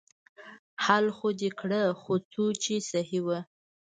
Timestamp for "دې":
1.39-1.49